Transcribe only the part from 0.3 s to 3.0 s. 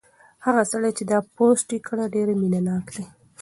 هغه سړی چې دا پوسټ یې کړی ډېر مینه ناک